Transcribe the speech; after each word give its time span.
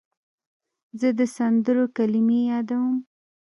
زه 0.99 1.09
د 1.19 1.21
سندرو 1.35 1.85
کلمې 1.97 2.39
یادوم. 2.51 2.95